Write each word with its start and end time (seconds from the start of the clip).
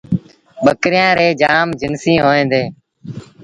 ٻڪريآݩ 0.63 1.15
ريٚݩ 1.19 1.37
جآم 1.41 1.67
جنسيٚݩ 1.79 2.23
هوئيݩ 2.23 2.49
ديٚݩ۔ 2.51 2.69